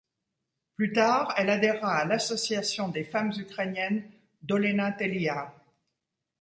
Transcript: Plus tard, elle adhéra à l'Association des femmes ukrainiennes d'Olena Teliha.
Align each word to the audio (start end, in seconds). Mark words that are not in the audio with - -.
Plus 0.77 0.93
tard, 0.93 1.31
elle 1.37 1.51
adhéra 1.51 1.93
à 1.97 2.05
l'Association 2.05 2.87
des 2.87 3.03
femmes 3.03 3.31
ukrainiennes 3.37 4.03
d'Olena 4.41 4.91
Teliha. 4.93 5.53